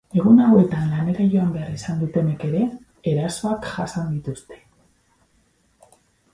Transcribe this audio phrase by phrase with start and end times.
[0.19, 2.63] Egun hauetan lanera joan behar izan dutenek ere
[3.13, 4.61] erasoak jasan dituzte.